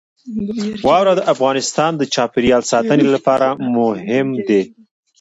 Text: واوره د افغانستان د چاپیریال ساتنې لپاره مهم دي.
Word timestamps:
واوره 0.87 1.13
د 1.15 1.21
افغانستان 1.33 1.91
د 1.97 2.03
چاپیریال 2.13 2.63
ساتنې 2.71 3.07
لپاره 3.15 3.47
مهم 3.75 4.27
دي. 4.47 4.61